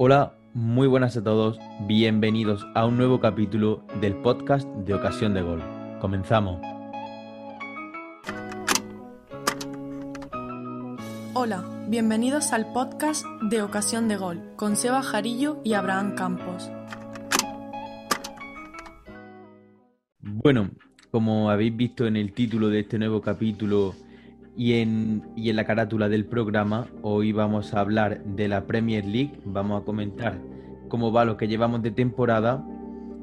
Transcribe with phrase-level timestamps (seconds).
[0.00, 5.42] Hola, muy buenas a todos, bienvenidos a un nuevo capítulo del podcast de Ocasión de
[5.42, 5.60] Gol.
[6.00, 6.60] Comenzamos.
[11.34, 16.70] Hola, bienvenidos al podcast de Ocasión de Gol con Seba Jarillo y Abraham Campos.
[20.20, 20.70] Bueno,
[21.10, 23.96] como habéis visto en el título de este nuevo capítulo
[24.58, 29.04] y en, y en la carátula del programa, hoy vamos a hablar de la Premier
[29.04, 30.36] League, vamos a comentar
[30.88, 32.66] cómo va lo que llevamos de temporada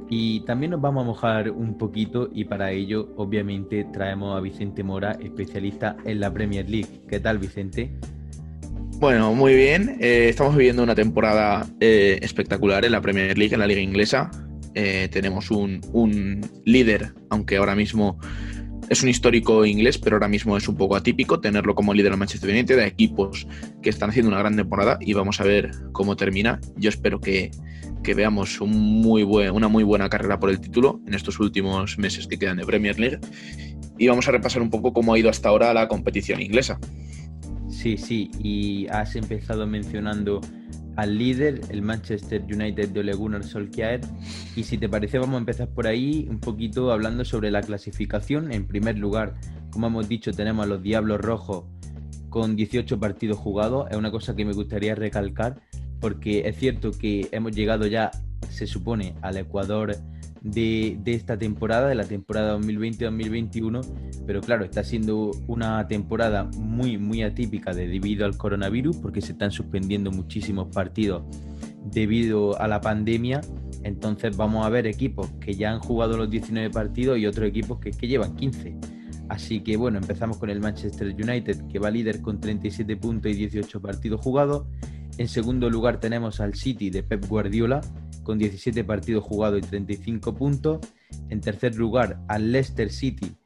[0.09, 4.81] y también nos vamos a mojar un poquito y para ello obviamente traemos a Vicente
[4.81, 7.01] Mora, especialista en la Premier League.
[7.09, 7.91] ¿Qué tal Vicente?
[8.99, 9.97] Bueno, muy bien.
[9.99, 14.31] Eh, estamos viviendo una temporada eh, espectacular en la Premier League, en la liga inglesa.
[14.73, 18.19] Eh, tenemos un, un líder, aunque ahora mismo
[18.89, 22.19] es un histórico inglés, pero ahora mismo es un poco atípico tenerlo como líder del
[22.19, 23.47] Manchester United, de equipos
[23.81, 26.59] que están haciendo una gran temporada y vamos a ver cómo termina.
[26.77, 27.51] Yo espero que,
[28.15, 32.37] veamos muy buen, una muy buena carrera por el título en estos últimos meses que
[32.37, 33.19] quedan de Premier League
[33.97, 36.79] y vamos a repasar un poco cómo ha ido hasta ahora la competición inglesa.
[37.67, 40.41] Sí, sí, y has empezado mencionando
[40.95, 44.01] al líder, el Manchester United de Ole Gunnar Solskjaer.
[44.55, 48.51] Y si te parece, vamos a empezar por ahí un poquito hablando sobre la clasificación.
[48.51, 49.35] En primer lugar,
[49.71, 51.65] como hemos dicho, tenemos a los Diablos Rojos
[52.29, 53.87] con 18 partidos jugados.
[53.91, 55.61] Es una cosa que me gustaría recalcar
[55.99, 58.11] porque es cierto que hemos llegado ya,
[58.49, 59.95] se supone, al Ecuador
[60.45, 63.81] de, esta temporada, de la temporada 2020-2021,
[64.27, 69.51] pero claro, está siendo una temporada muy, muy atípica debido al coronavirus, porque se están
[69.51, 71.23] suspendiendo muchísimos partidos
[71.83, 73.41] debido a la pandemia.
[73.83, 77.79] Entonces vamos a ver equipos que ya han jugado los 19 partidos y otros equipos
[77.79, 78.77] que, que llevan 15.
[79.29, 83.35] Así que bueno, empezamos con el Manchester United, que va líder con 37 puntos y
[83.35, 84.67] 18 partidos jugados.
[85.17, 87.81] En segundo lugar tenemos al City de Pep Guardiola,
[88.25, 90.79] con 17 partidos jugados y 35 puntos.
[91.29, 93.37] En tercer lugar, al Leicester City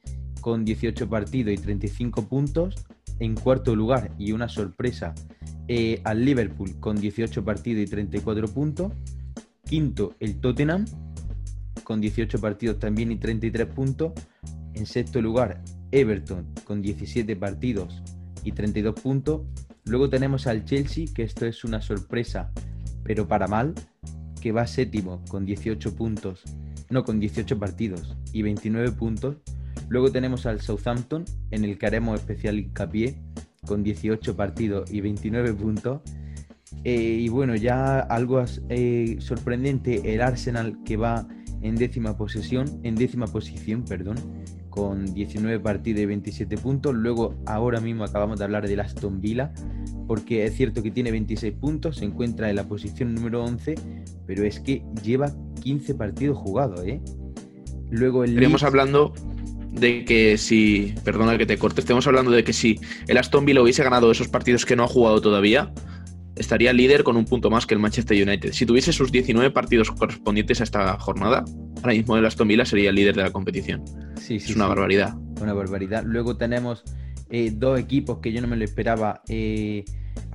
[0.42, 2.76] con 18 partidos y 35 puntos.
[3.20, 5.14] En cuarto lugar, y una sorpresa,
[5.68, 8.94] eh, al Liverpool con 18 partidos y 34 puntos.
[9.66, 10.86] Quinto, el Tottenham
[11.84, 14.14] con 18 partidos también y 33 puntos.
[14.74, 15.62] En sexto lugar,
[15.92, 18.02] Everton con 17 partidos
[18.44, 19.42] y 32 puntos.
[19.86, 22.52] Luego tenemos al Chelsea, que esto es una sorpresa,
[23.04, 23.74] pero para mal,
[24.40, 26.44] que va séptimo con 18 puntos,
[26.90, 29.38] no con 18 partidos y 29 puntos.
[29.88, 33.22] Luego tenemos al Southampton, en el que haremos especial hincapié,
[33.66, 36.02] con 18 partidos y 29 puntos.
[36.84, 41.28] Eh, y bueno, ya algo eh, sorprendente, el Arsenal que va
[41.62, 44.18] en décima posesión, en décima posición, perdón,
[44.80, 46.96] con 19 partidos y 27 puntos.
[46.96, 49.52] Luego, ahora mismo acabamos de hablar del Aston Villa,
[50.08, 53.76] porque es cierto que tiene 26 puntos, se encuentra en la posición número 11,
[54.26, 57.02] pero es que lleva 15 partidos jugados, ¿eh?
[57.90, 59.14] Luego el Estaríamos hablando
[59.74, 63.62] de que si, perdona que te corte, estemos hablando de que si el Aston Villa
[63.62, 65.74] hubiese ganado esos partidos que no ha jugado todavía,
[66.40, 68.54] estaría líder con un punto más que el Manchester United.
[68.54, 71.46] Si tuviese sus 19 partidos correspondientes a esta jornada,
[71.78, 73.84] ahora mismo el Aston Villa sería el líder de la competición.
[74.16, 75.16] Sí, sí, es una barbaridad.
[75.42, 76.04] Una barbaridad.
[76.06, 76.84] Luego tenemos
[77.30, 79.84] eh, dos equipos que yo no me lo esperaba eh,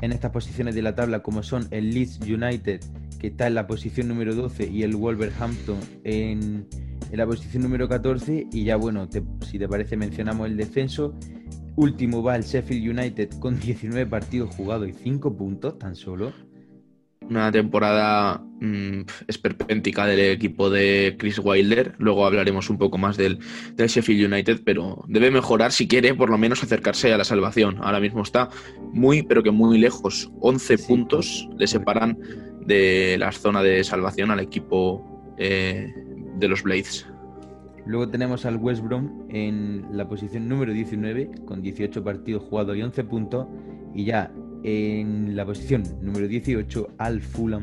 [0.00, 2.80] en estas posiciones de la tabla, como son el Leeds United,
[3.18, 6.68] que está en la posición número 12, y el Wolverhampton en,
[7.12, 8.46] la posición número 14.
[8.52, 9.08] Y ya bueno,
[9.40, 11.14] si te parece mencionamos el descenso.
[11.76, 16.32] Último va el Sheffield United con 19 partidos jugados y 5 puntos tan solo
[17.28, 21.94] una temporada mmm, esperpéntica del equipo de Chris Wilder.
[21.98, 23.38] Luego hablaremos un poco más del,
[23.76, 27.78] Sheffield United, pero debe mejorar si quiere por lo menos acercarse a la salvación.
[27.80, 28.48] Ahora mismo está
[28.92, 30.30] muy, pero que muy lejos.
[30.40, 32.18] 11 puntos le separan
[32.66, 35.92] de la zona de salvación al equipo eh,
[36.36, 37.06] de los Blades.
[37.86, 42.82] Luego tenemos al West Brom en la posición número 19 con 18 partidos jugados y
[42.82, 43.46] 11 puntos.
[43.94, 47.62] Y ya en la posición número 18 al Fulham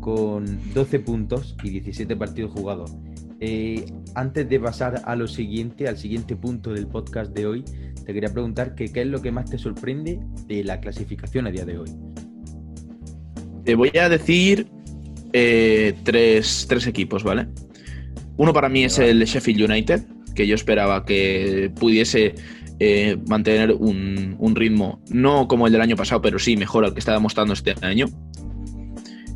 [0.00, 2.96] con 12 puntos y 17 partidos jugados.
[3.40, 3.84] Eh,
[4.14, 7.64] antes de pasar a lo siguiente, al siguiente punto del podcast de hoy,
[8.04, 11.64] te quería preguntar qué es lo que más te sorprende de la clasificación a día
[11.64, 11.90] de hoy.
[13.64, 14.68] Te voy a decir
[15.32, 17.48] eh, tres, tres, equipos, ¿vale?
[18.36, 20.02] Uno para mí es el Sheffield United,
[20.34, 22.34] que yo esperaba que pudiese
[22.78, 26.98] eh, mantener un, ritmo, no como el del año pasado, pero sí mejor al que
[26.98, 28.06] estaba mostrando este año.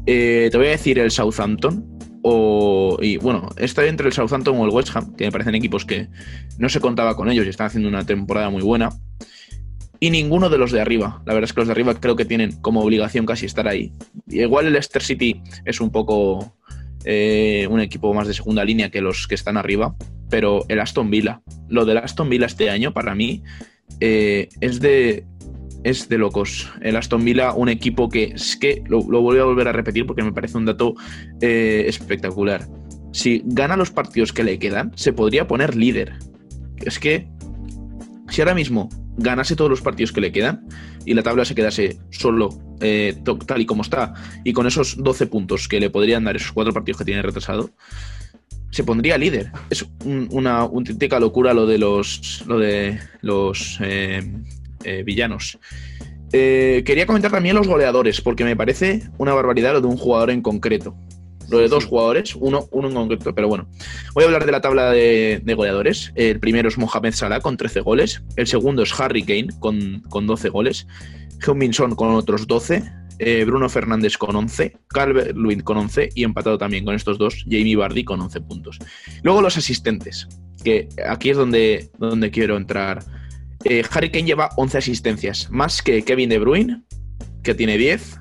[0.07, 1.99] Eh, te voy a decir el Southampton.
[2.23, 5.87] O, y bueno, estoy entre el Southampton o el West Ham, que me parecen equipos
[5.87, 6.09] que
[6.59, 8.91] no se contaba con ellos y están haciendo una temporada muy buena.
[10.03, 11.23] y ninguno de los de arriba.
[11.27, 13.93] La verdad es que los de arriba creo que tienen como obligación casi estar ahí.
[14.29, 16.55] igual el Leicester City es un poco
[17.05, 19.95] eh, un equipo más de segunda línea que los que están arriba,
[20.29, 23.43] pero el Aston Villa, lo del Aston Villa este año para mí
[24.01, 25.25] eh, es de
[25.83, 26.71] es de locos.
[26.83, 30.23] El Aston Villa, un equipo que es que lo, voy a volver a repetir porque
[30.23, 30.95] me parece un dato
[31.41, 32.69] eh, espectacular.
[33.13, 36.19] Si gana los partidos que le quedan, se podría poner líder.
[36.85, 37.29] Es que
[38.29, 38.89] si ahora mismo
[39.21, 40.67] ganase todos los partidos que le quedan
[41.05, 42.49] y la tabla se quedase solo
[42.81, 43.15] eh,
[43.47, 44.15] tal y como está
[44.45, 47.71] y con esos 12 puntos que le podrían dar esos cuatro partidos que tiene retrasado,
[48.71, 49.53] se pondría líder.
[49.69, 54.23] Es una auténtica locura lo de los, lo de los eh,
[54.85, 55.59] eh, villanos.
[56.31, 60.41] quería comentar también los goleadores, porque me parece una barbaridad lo de un jugador en
[60.41, 60.97] concreto
[61.51, 63.69] lo de dos jugadores, uno, uno en concreto, pero bueno.
[64.15, 66.13] Voy a hablar de la tabla de, goleadores.
[66.15, 68.23] El primero es Mohamed Salah con 13 goles.
[68.37, 70.87] El segundo es Harry Kane con, con 12 goles.
[71.41, 72.83] Heung-Min Son con otros 12.
[73.19, 74.77] Eh, Bruno Fernández con 11.
[74.89, 76.11] Calvert Lewin con 11.
[76.15, 78.79] Y empatado también con estos dos, Jamie Bardi con 11 puntos.
[79.23, 80.29] Luego los asistentes,
[80.65, 83.05] que aquí es donde, donde quiero entrar.
[83.65, 86.83] Eh, Harry Kane lleva 11 asistencias, más que Kevin De Bruyne,
[87.43, 88.21] que tiene 10,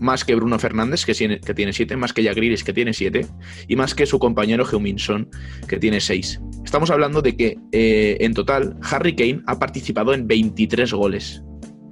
[0.00, 3.26] más que Bruno Fernández, que tiene, que tiene siete, más que Jack que tiene siete,
[3.68, 5.28] y más que su compañero Heuminson,
[5.68, 6.40] que tiene seis.
[6.64, 11.42] Estamos hablando de que eh, en total Harry Kane ha participado en 23 goles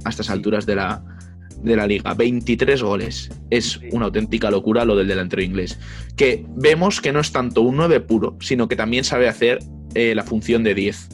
[0.04, 1.02] a estas alturas de la,
[1.62, 2.14] de la liga.
[2.14, 3.30] 23 goles.
[3.50, 5.78] Es una auténtica locura lo del delantero inglés.
[6.16, 9.58] Que vemos que no es tanto un 9 puro, sino que también sabe hacer
[9.94, 11.08] eh, la función de 10.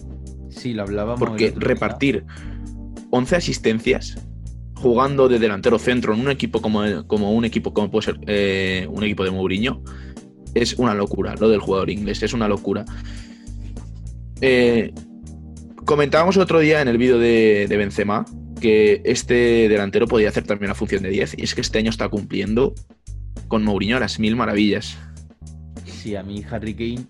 [0.50, 1.21] Sí, lo hablábamos.
[1.21, 2.25] Porque repartir
[3.11, 4.17] 11 asistencias
[4.76, 8.87] jugando de delantero centro en un equipo como, como un equipo como puede ser eh,
[8.90, 9.82] un equipo de Mourinho,
[10.55, 11.34] es una locura.
[11.34, 12.84] Lo del jugador inglés es una locura.
[14.40, 14.93] Eh,
[15.84, 18.26] comentábamos otro día en el vídeo de, de, Benzema
[18.61, 21.90] que este delantero podía hacer también la función de 10 y es que este año
[21.90, 22.75] está cumpliendo
[23.49, 24.99] con Mourinho a las mil maravillas.
[25.84, 27.06] Sí, a mí Harry Kane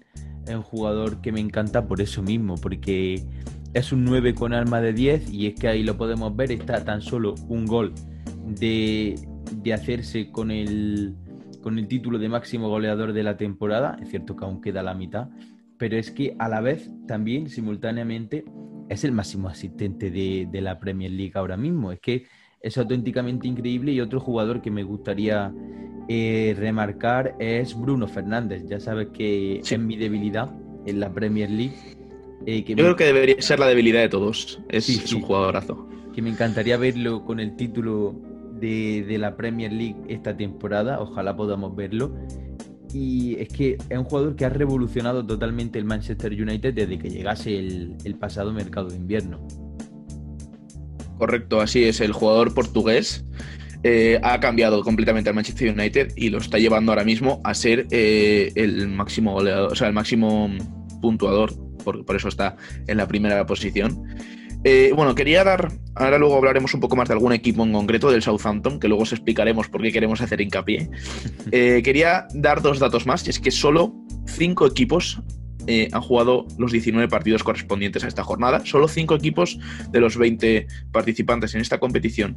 [0.47, 3.23] es un jugador que me encanta por eso mismo, porque
[3.77, 6.83] es un 9 con alma de 10 y es que ahí lo podemos ver, está
[6.83, 7.93] tan solo un gol
[8.59, 9.17] de,
[9.75, 11.15] hacerse con el,
[11.63, 14.95] con el título de máximo goleador de la temporada, es cierto que aún queda la
[14.95, 15.29] mitad,
[15.77, 18.47] pero es que a la vez también simultáneamente
[18.89, 22.25] es el máximo asistente de, la Premier League ahora mismo, es que
[22.63, 25.53] es auténticamente increíble y otro jugador que me gustaría
[26.09, 30.51] eh, remarcar es Bruno Fernández, ya sabes que es mi debilidad
[30.87, 31.96] en la Premier League
[32.45, 34.61] eh, Yo creo que debería ser la debilidad de todos.
[34.69, 35.89] Es, un jugadorazo.
[36.15, 38.15] Que me encantaría verlo con el título
[38.61, 41.01] de, la Premier League esta temporada.
[41.01, 42.15] Ojalá podamos verlo.
[42.93, 47.11] Y es que es un jugador que ha revolucionado totalmente el Manchester United desde que
[47.11, 49.47] llegase el, pasado mercado de invierno.
[51.19, 52.01] Correcto, así es.
[52.01, 53.25] El jugador portugués
[53.83, 57.87] eh, ha cambiado completamente al Manchester United y lo está llevando ahora mismo a ser
[57.91, 60.51] eh, el máximo goleador, o sea, el máximo
[61.01, 62.57] puntuador por, eso está
[62.87, 64.05] en la primera posición.
[64.65, 68.11] Eh, bueno, quería dar, ahora luego hablaremos un poco más de algún equipo en concreto
[68.11, 70.91] del Southampton, que luego os explicaremos por qué queremos hacer hincapié.
[71.53, 73.95] Eh, quería dar dos datos más, y es que solo
[74.27, 75.23] cinco equipos
[75.69, 79.59] eh, han jugado los 19 partidos correspondientes a esta jornada, solo cinco equipos
[79.91, 82.37] de los 20 participantes en esta competición.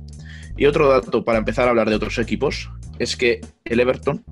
[0.57, 2.69] Y otro dato para empezar a hablar de otros equipos
[2.99, 4.23] es que el Everton,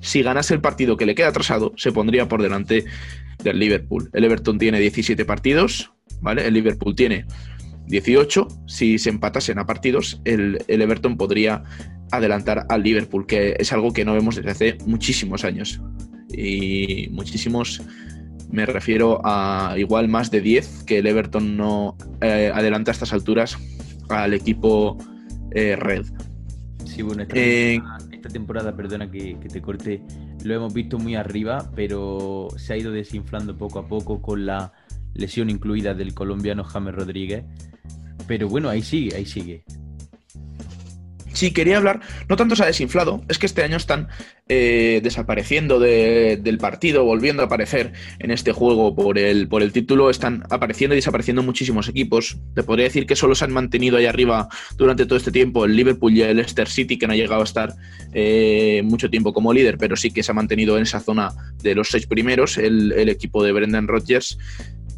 [0.00, 2.84] si ganase el partido que le queda atrasado, se pondría por delante
[3.46, 4.10] del Liverpool.
[4.12, 6.46] El Everton tiene 17 partidos, ¿vale?
[6.46, 7.24] El Liverpool tiene
[7.86, 8.48] 18.
[8.66, 11.62] Si se empatasen a partidos, el, Everton podría
[12.10, 15.80] adelantar al Liverpool, que es algo que no vemos desde hace muchísimos años.
[16.28, 17.82] Y muchísimos,
[18.50, 23.12] me refiero a igual más de 10, que el Everton no eh, adelanta a estas
[23.12, 23.56] alturas
[24.08, 24.98] al equipo
[25.52, 26.06] eh, Red.
[26.84, 27.80] Sí, bueno, eh,
[28.28, 30.02] temporada, perdona que, que te corte,
[30.44, 34.72] lo hemos visto muy arriba, pero se ha ido desinflando poco a poco con la
[35.14, 37.44] lesión incluida del colombiano James Rodríguez.
[38.26, 39.64] Pero bueno, ahí sigue, ahí sigue.
[41.36, 42.00] Sí, quería hablar,
[42.30, 44.08] no tanto se ha desinflado, es que este año están
[44.48, 50.08] eh, desapareciendo del partido, volviendo a aparecer en este juego por el, por el título,
[50.08, 52.38] están apareciendo y desapareciendo muchísimos equipos.
[52.54, 55.76] Te podría decir que solo se han mantenido ahí arriba durante todo este tiempo el
[55.76, 57.74] Liverpool y el Leicester City, que no ha llegado a estar
[58.14, 61.74] eh, mucho tiempo como líder, pero sí que se ha mantenido en esa zona de
[61.74, 64.38] los seis primeros, el, equipo de Brendan Rodgers.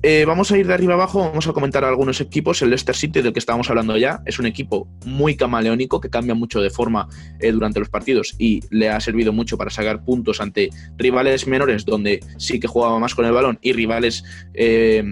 [0.01, 2.63] Eh, vamos a ir de arriba abajo, vamos a comentar algunos equipos.
[2.63, 6.35] El Leicester City, del que estábamos hablando ya, es un equipo muy camaleónico que cambia
[6.35, 7.09] mucho de forma
[7.41, 11.85] eh, durante los partidos y le ha servido mucho para sacar puntos ante rivales menores,
[11.85, 14.23] donde sí que jugaba más con el balón, y rivales
[14.55, 15.05] eh,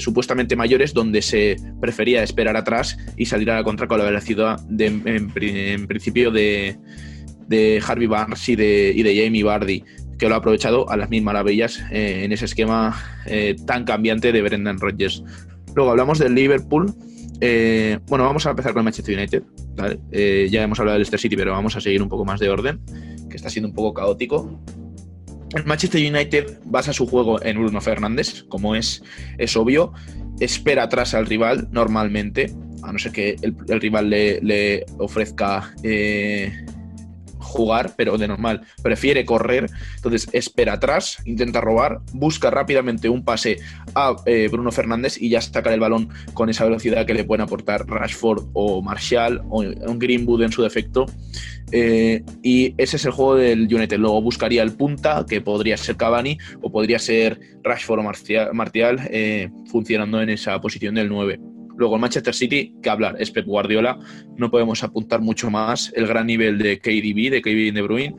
[0.00, 4.58] supuestamente mayores, donde se prefería esperar atrás y salir a la contra con la velocidad
[4.68, 6.78] de, en, principio de,
[7.86, 9.84] Harvey Barnes y de, y de Jamie Bardi
[10.24, 14.32] que lo ha aprovechado a las mil maravillas eh, en ese esquema eh, tan cambiante
[14.32, 15.22] de Brendan Rodgers.
[15.74, 16.94] Luego hablamos del Liverpool.
[17.42, 19.42] Eh, bueno, vamos a empezar con el Manchester United.
[20.48, 22.80] ya hemos hablado del Leicester City, pero vamos a seguir un poco más de orden,
[23.28, 24.58] que está siendo un poco caótico.
[25.54, 29.02] El Manchester United basa su juego en Bruno Fernández, como es,
[29.56, 29.92] obvio.
[30.40, 32.50] Espera atrás al rival normalmente,
[32.82, 35.74] a no ser que el, rival le ofrezca
[37.54, 43.58] jugar, pero de normal prefiere correr, entonces espera atrás, intenta robar, busca rápidamente un pase
[43.94, 47.42] a eh, Bruno Fernández y ya saca el balón con esa velocidad que le pueden
[47.42, 51.06] aportar Rashford o Martial o un Greenwood en su defecto.
[51.72, 53.98] Eh, y ese es el juego del United.
[53.98, 59.50] Luego buscaría el punta, que podría ser Cavani o podría ser Rashford o Martial, eh,
[59.70, 61.53] funcionando en esa posición del 9.
[61.76, 63.98] Luego el Manchester City, que hablar, es Pep Guardiola,
[64.36, 65.92] no podemos apuntar mucho más.
[65.94, 68.16] El gran nivel de KDB, de Kevin De Bruyne,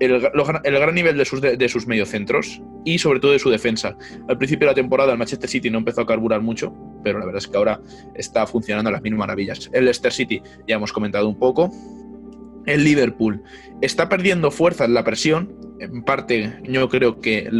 [0.00, 0.20] el,
[0.64, 3.96] gran nivel de sus, de, sus mediocentros y sobre todo de su defensa.
[4.28, 7.26] Al principio de la temporada el Manchester City no empezó a carburar mucho, pero la
[7.26, 7.80] verdad es que ahora
[8.14, 9.70] está funcionando a las mil maravillas.
[9.72, 11.70] El Leicester City ya hemos comentado un poco.
[12.66, 13.42] El Liverpool
[13.80, 15.54] está perdiendo fuerza en la presión.
[15.80, 17.50] En parte, yo creo que,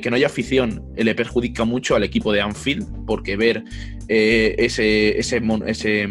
[0.00, 3.64] que no haya afición le perjudica mucho al equipo de Anfield, porque ver
[4.08, 6.08] eh, ese, ese, ese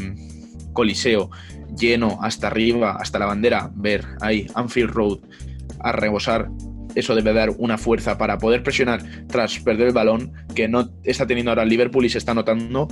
[0.74, 1.30] coliseo
[1.78, 5.20] lleno hasta arriba, hasta la bandera, ver ahí Anfield Road
[5.80, 6.50] a rebosar,
[6.96, 11.26] eso debe dar una fuerza para poder presionar tras perder el balón que no está
[11.26, 12.88] teniendo ahora Liverpool y se está notando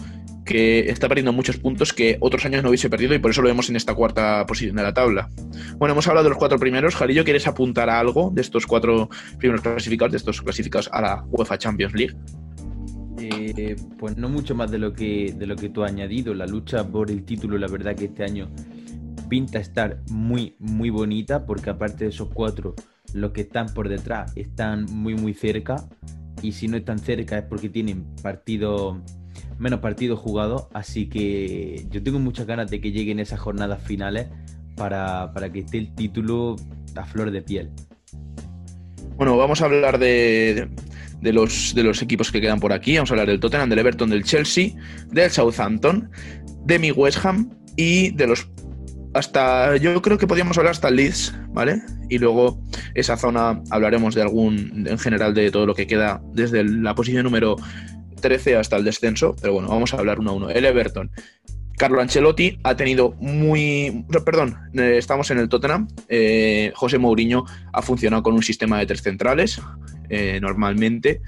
[0.45, 3.47] que está perdiendo muchos puntos que otros años no hubiese perdido y por eso lo
[3.47, 5.29] vemos en esta cuarta posición de la tabla.
[5.77, 6.95] Bueno, hemos hablado de los cuatro primeros.
[6.95, 11.23] Jarillo, ¿quieres apuntar a algo de estos cuatro primeros clasificados, de estos clasificados a la
[11.29, 12.15] UEFA Champions League?
[13.19, 16.33] Eh, pues no mucho más de lo que de lo que tú has añadido.
[16.33, 18.49] La lucha por el título, la verdad que este año
[19.29, 22.75] pinta estar muy, muy bonita, porque aparte de esos cuatro,
[23.13, 25.87] los que están por detrás están muy, muy cerca.
[26.41, 28.97] Y si no están cerca es porque tienen partidos
[29.59, 30.67] menos partidos jugados.
[30.73, 34.27] Así que yo tengo muchas ganas de que lleguen esas jornadas finales
[34.75, 36.55] para, para que esté el título
[36.95, 37.69] a flor de piel.
[39.15, 40.67] Bueno, vamos a hablar de,
[41.21, 42.95] de los, de los equipos que quedan por aquí.
[42.95, 44.71] Vamos a hablar del Tottenham, del Everton, del Chelsea,
[45.11, 46.09] del Southampton,
[46.65, 48.49] de mi West Ham y de los
[49.13, 51.81] hasta yo creo que podríamos hablar hasta el Leeds, ¿vale?
[52.09, 52.61] Y luego
[52.95, 57.23] esa zona hablaremos de algún en general de todo lo que queda desde la posición
[57.23, 57.57] número
[58.21, 60.49] 13 hasta el descenso, pero bueno, vamos a hablar uno a uno.
[60.49, 61.11] El Everton.
[61.77, 64.05] Carlo Ancelotti ha tenido muy.
[64.23, 65.87] Perdón, eh, estamos en el Tottenham.
[66.09, 69.59] Eh, José Mourinho ha funcionado con un sistema de tres centrales.
[70.09, 71.21] Eh, normalmente.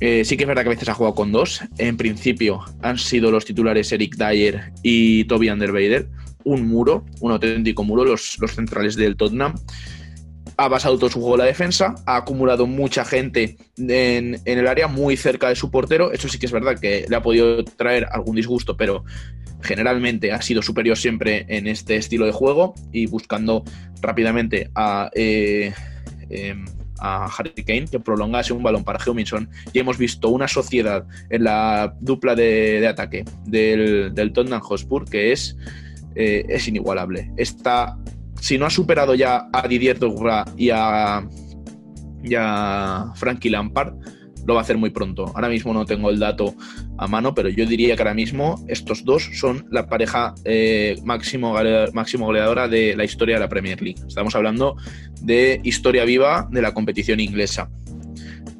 [0.00, 1.62] Sí que es verdad que a veces ha jugado con dos.
[1.76, 6.08] En principio han sido los titulares Eric Dyer y Toby Underweider.
[6.44, 9.54] Un muro, un auténtico muro, los, los centrales del Tottenham.
[10.56, 14.66] Ha basado todo su juego en la defensa, ha acumulado mucha gente en, en, el
[14.66, 16.12] área muy cerca de su portero.
[16.12, 19.04] Eso sí que es verdad que le ha podido traer algún disgusto, pero
[19.62, 23.64] generalmente ha sido superior siempre en este estilo de juego y buscando
[24.00, 25.72] rápidamente a eh,
[26.28, 26.64] em,
[27.00, 31.44] a Harry Kane que prolongase un balón para Heuminson y hemos visto una sociedad en
[31.44, 35.56] la dupla de, ataque del, del, Tottenham Hotspur que es,
[36.14, 37.32] eh, es inigualable.
[37.36, 37.96] Está,
[38.40, 41.22] si no ha superado ya a Didier Drogba y a,
[43.14, 43.94] Frankie Lampard,
[44.46, 45.26] lo va a hacer muy pronto.
[45.34, 46.54] Ahora mismo no tengo el dato
[46.98, 51.54] a mano, pero yo diría que ahora mismo estos dos son la pareja eh, máximo,
[51.92, 54.00] máximo goleadora de la historia de la Premier League.
[54.06, 54.76] Estamos hablando
[55.22, 57.70] de historia viva de la competición inglesa.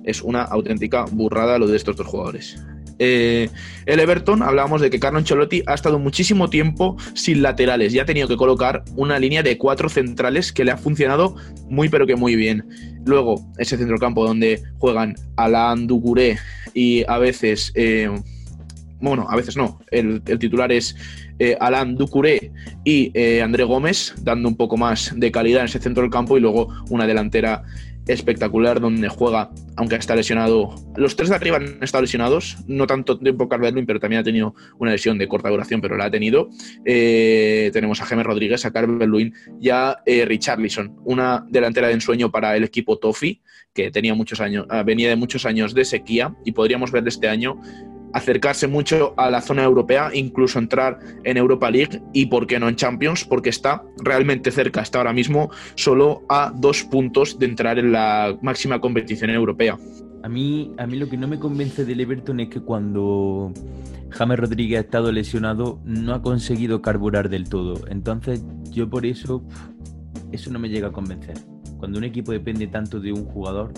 [0.04, 2.58] Es una auténtica burrada lo de estos dos jugadores.
[3.02, 3.48] Eh,
[3.86, 8.04] el Everton, hablábamos de que Carlo Ancelotti ha estado muchísimo tiempo sin laterales y ha
[8.04, 11.34] tenido que colocar una línea de cuatro centrales que le ha funcionado
[11.70, 12.68] muy pero que muy bien.
[13.06, 16.38] Luego, ese centrocampo donde juegan Alain Ducouré
[16.74, 18.10] y a veces, eh,
[19.00, 20.94] bueno, a veces no, el, titular es
[21.38, 22.52] eh, Alain Ducouré
[22.84, 26.40] y André Gómez, dando un poco más de calidad en ese centro del campo y
[26.40, 27.62] luego una delantera
[28.12, 30.74] espectacular donde juega, aunque está lesionado.
[30.96, 34.54] Los tres de arriba han estado lesionados, no tanto tiempo calvert pero también ha tenido
[34.78, 36.48] una lesión de corta duración, pero la ha tenido.
[36.84, 39.10] Eh, tenemos a James Rodríguez, a calvert
[39.60, 43.40] y a eh, Richarlison, una delantera de ensueño para el equipo Toffee,
[43.72, 47.28] que tenía muchos años, ah, venía de muchos años de sequía y podríamos ver este
[47.28, 47.60] año
[48.12, 52.68] acercarse mucho a la zona europea, incluso entrar en Europa League y, ¿por qué no
[52.68, 53.24] en Champions?
[53.24, 58.36] Porque está realmente cerca, está ahora mismo solo a dos puntos de entrar en la
[58.42, 59.78] máxima competición europea.
[60.22, 63.52] A mí, a mí lo que no me convence del Everton es que cuando
[64.10, 67.86] James Rodríguez ha estado lesionado no ha conseguido carburar del todo.
[67.88, 69.42] Entonces yo por eso,
[70.32, 71.38] eso no me llega a convencer.
[71.78, 73.72] Cuando un equipo depende tanto de un jugador,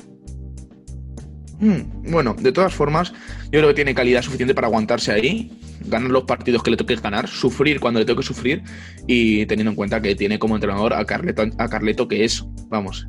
[1.61, 3.13] Mm, bueno, de todas formas,
[3.45, 5.53] yo creo que tiene calidad suficiente para aguantarse ahí,
[5.87, 8.63] ganar los partidos que le toque ganar, sufrir cuando le toque sufrir
[9.07, 13.07] y teniendo en cuenta que tiene como entrenador a Carleto, a Carleto que es, vamos,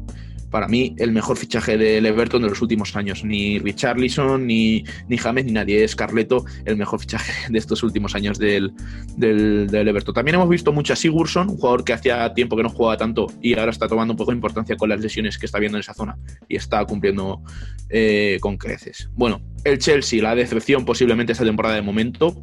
[0.53, 3.25] para mí, el mejor fichaje del Everton de los últimos años.
[3.25, 5.83] Ni Richarlison, ni, ni James, ni nadie.
[5.83, 8.71] Es Carleto el mejor fichaje de estos últimos años del,
[9.17, 10.13] del, Everton.
[10.13, 13.25] También hemos visto mucho a Sigurdsson, un jugador que hacía tiempo que no jugaba tanto
[13.41, 15.79] y ahora está tomando un poco de importancia con las lesiones que está viendo en
[15.79, 17.41] esa zona y está cumpliendo
[17.89, 19.09] eh, con creces.
[19.15, 22.39] Bueno, el Chelsea, la decepción posiblemente esta temporada de momento.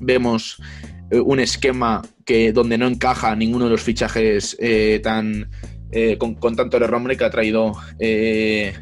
[0.00, 0.62] Vemos
[1.10, 5.50] eh, un esquema que donde no encaja ninguno de los fichajes eh, tan
[5.90, 8.74] eh, con, tanto el que ha traído eh,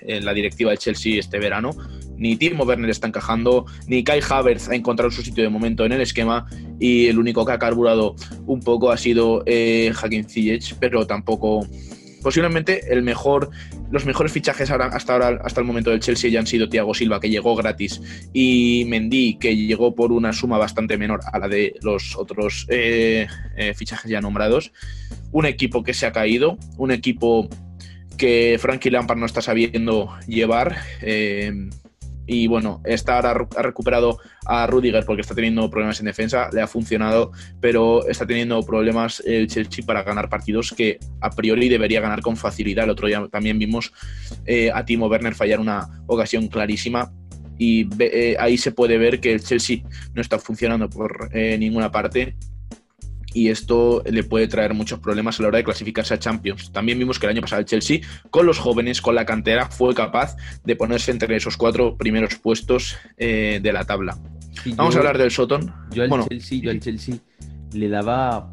[0.00, 1.70] en la directiva de Chelsea este verano.
[2.16, 5.92] Ni Timo Werner está encajando, ni Kai Havertz ha encontrado su sitio de momento en
[5.92, 6.46] el esquema
[6.80, 10.24] y el único que ha carburado un poco ha sido eh, Hakim
[10.80, 11.66] pero tampoco
[12.26, 13.50] posiblemente el mejor,
[13.92, 17.20] los mejores fichajes hasta ahora, hasta el momento del Chelsea ya han sido Thiago Silva,
[17.20, 18.02] que llegó gratis,
[18.32, 23.28] y Mendy, que llegó por una suma bastante menor a la de los otros eh,
[23.56, 24.72] eh, fichajes ya nombrados.
[25.30, 27.48] Un equipo que se ha caído, un equipo
[28.18, 30.78] que Frankie Lampard no está sabiendo llevar.
[31.02, 31.52] Eh,
[32.26, 36.60] y bueno, esta ahora ha recuperado a Rudiger porque está teniendo problemas en defensa, le
[36.60, 42.00] ha funcionado, pero está teniendo problemas el Chelsea para ganar partidos que a priori debería
[42.00, 42.84] ganar con facilidad.
[42.84, 43.92] El otro día también vimos
[44.44, 47.12] eh, a Timo Werner fallar una ocasión clarísima
[47.58, 49.78] y eh, ahí se puede ver que el Chelsea
[50.14, 52.36] no está funcionando por eh, ninguna parte
[53.36, 56.72] y esto le puede traer muchos problemas a la hora de clasificarse a Champions.
[56.72, 58.00] También vimos que el año pasado el Chelsea,
[58.30, 62.96] con los jóvenes, con la cantera, fue capaz de ponerse entre esos cuatro primeros puestos
[63.18, 64.16] eh, de la tabla.
[64.74, 65.70] Vamos a hablar del Soton.
[65.90, 67.16] Yo al, Chelsea, yo al Chelsea
[67.74, 68.50] le daba...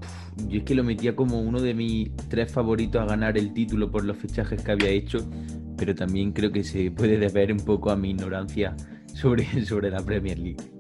[0.50, 3.90] yo es que lo metía como uno de mis tres favoritos a ganar el título
[3.90, 5.20] por los fichajes que había hecho,
[5.78, 8.76] pero también creo que se puede deber un poco a mi ignorancia
[9.14, 10.73] sobre, sobre la Premier League.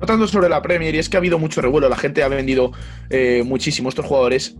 [0.00, 2.28] No tanto sobre la Premier, y es que ha habido mucho revuelo, la gente ha
[2.28, 2.72] vendido
[3.10, 4.56] eh, muchísimo estos jugadores,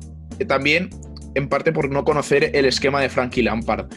[0.49, 0.90] también
[1.35, 3.88] en parte por no conocer el esquema de Frankie Lampard.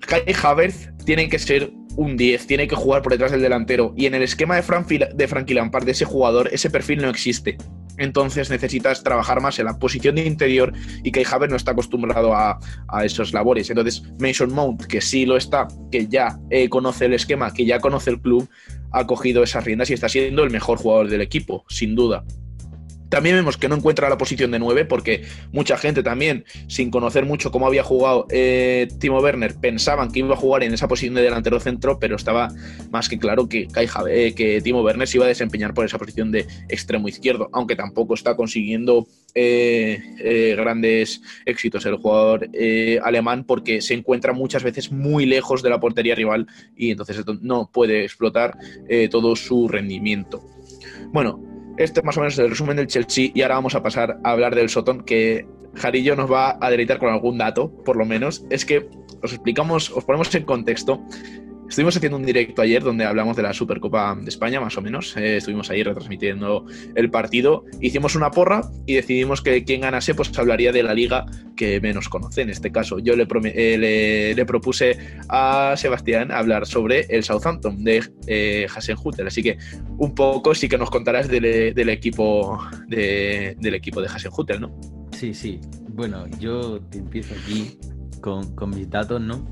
[0.00, 4.06] Kai Havertz tiene que ser un 10, tiene que jugar por detrás del delantero, y
[4.06, 7.56] en el esquema de, de Frankie Lampard, de ese jugador, ese perfil no existe.
[7.96, 10.72] Entonces necesitas trabajar más en la posición de interior
[11.04, 13.70] y Kai Havertz no está acostumbrado a, a esos labores.
[13.70, 17.78] Entonces Mason Mount, que sí lo está, que ya eh, conoce el esquema, que ya
[17.78, 18.48] conoce el club,
[18.94, 22.24] ha cogido esas riendas y está siendo el mejor jugador del equipo, sin duda.
[23.14, 25.22] También vemos que no encuentra la posición de 9 porque
[25.52, 30.34] mucha gente también, sin conocer mucho cómo había jugado eh, Timo Werner, pensaban que iba
[30.34, 32.48] a jugar en esa posición de delantero centro, pero estaba
[32.90, 33.68] más que claro que,
[34.10, 37.76] eh, que Timo Werner se iba a desempeñar por esa posición de extremo izquierdo, aunque
[37.76, 42.50] tampoco está consiguiendo eh, grandes éxitos el jugador
[43.04, 47.70] alemán porque se encuentra muchas veces muy lejos de la portería rival y entonces no
[47.72, 48.58] puede explotar
[49.08, 50.42] todo su rendimiento.
[51.12, 54.18] Bueno, este es más o menos el resumen del Chelsea y ahora vamos a pasar
[54.22, 58.04] a hablar del Soton, que Jarillo nos va a deleitar con algún dato, por lo
[58.04, 58.44] menos.
[58.50, 58.88] Es que
[59.22, 61.02] os explicamos, os ponemos en contexto
[61.68, 65.16] Estuvimos haciendo un directo ayer donde hablamos de la Supercopa de España, más o menos.
[65.16, 67.64] Eh, estuvimos ahí retransmitiendo el partido.
[67.80, 71.24] Hicimos una porra y decidimos que quien ganase pues hablaría de la liga
[71.56, 72.42] que menos conoce.
[72.42, 74.98] En este caso, yo le, eh, propuse
[75.28, 79.26] a Sebastián hablar sobre el Southampton de eh, Hasenhutel.
[79.26, 79.56] Así que
[79.96, 81.44] un poco sí que nos contarás del,
[81.88, 84.78] equipo de, del equipo de Hasenhutel, ¿no?
[85.12, 85.60] Sí, sí.
[85.88, 87.78] Bueno, yo te empiezo aquí
[88.20, 89.44] con, con mis datos, ¿no?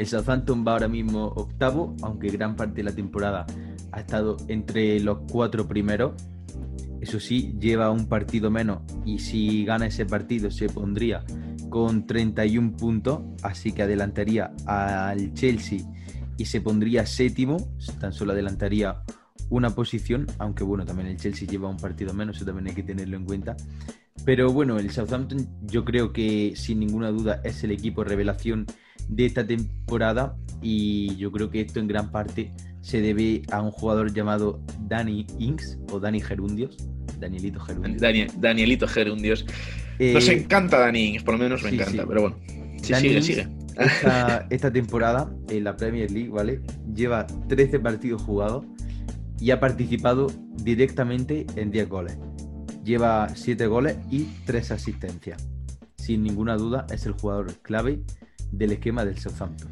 [0.00, 3.44] El Southampton va ahora mismo octavo, aunque gran parte de la temporada
[3.92, 6.14] ha estado entre los cuatro primeros.
[7.02, 11.22] Eso sí, lleva un partido menos y si gana ese partido se pondría
[11.68, 15.80] con 31 puntos, así que adelantaría al Chelsea
[16.38, 17.58] y se pondría séptimo,
[18.00, 19.02] tan solo adelantaría
[19.50, 22.84] una posición, aunque bueno, también el Chelsea lleva un partido menos, eso también hay que
[22.84, 23.54] tenerlo en cuenta.
[24.24, 28.64] Pero bueno, el Southampton yo creo que sin ninguna duda es el equipo revelación
[29.10, 33.70] de esta temporada y yo creo que esto en gran parte se debe a un
[33.70, 36.76] jugador llamado Danny Inks o Dani Gerundios.
[37.18, 38.00] Danielito Gerundios.
[38.40, 39.44] Danielito Gerundios.
[39.98, 42.36] Nos eh, encanta Dani Inks, por lo menos me encanta, pero bueno.
[42.82, 43.48] sigue, sigue.
[43.76, 46.60] Esta, esta, temporada en la Premier League, ¿vale?
[46.94, 48.64] Lleva 13 partidos jugados
[49.38, 50.28] y ha participado
[50.62, 52.18] directamente en 10 goles.
[52.84, 55.48] Lleva 7 goles y 3 asistencias.
[55.96, 58.00] Sin ninguna duda es el jugador clave
[58.52, 59.70] del esquema del Southampton.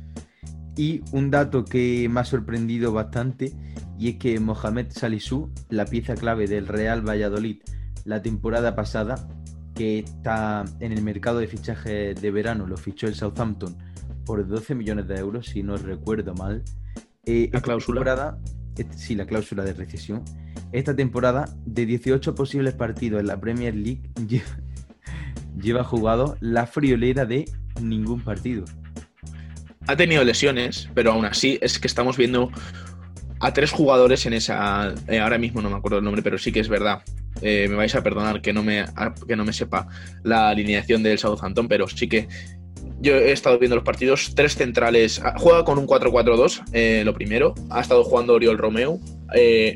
[0.77, 3.53] Y un dato que me ha sorprendido bastante
[3.99, 7.59] y es que Mohamed Salisu, la pieza clave del Real Valladolid
[8.09, 9.29] la temporada pasada,
[9.75, 13.77] que está en el mercado de fichaje de verano, lo fichó el Southampton
[14.25, 16.63] por 12 millones de euros, si no recuerdo mal.
[17.27, 18.39] Eh, la cláusula.
[18.97, 20.25] sí, la cláusula de recesión.
[20.73, 24.11] Esta temporada, de 18 posibles partidos en la Premier League,
[25.61, 27.45] lleva jugado la friolera de
[27.81, 28.65] ningún partido.
[29.87, 32.51] Ha tenido lesiones, pero aún así es que estamos viendo
[33.41, 34.95] a tres jugadores en esa.
[35.09, 37.03] Eh, ahora mismo no me acuerdo el nombre, pero sí que es verdad.
[37.41, 38.85] Eh, me vais a perdonar que no me,
[39.27, 39.89] que no me sepa
[40.25, 42.29] la alineación del Southampton, pero sí que
[43.01, 44.35] yo he estado viendo los partidos.
[44.35, 45.21] Tres centrales.
[45.25, 47.55] Ah, juega con un 4-4-2, eh, lo primero.
[47.71, 48.99] Ha estado jugando Oriol Romeo.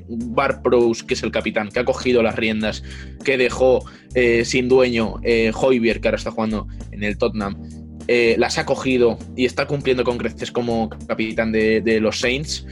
[0.09, 2.83] Bar Prous, que es el capitán, que ha cogido las riendas,
[3.23, 3.85] que dejó
[4.45, 5.17] sin dueño
[5.55, 10.05] Hoybier, que ahora está jugando en el Tottenham eh, las ha cogido y está cumpliendo
[10.05, 12.67] con creces como capitán de, los Saints,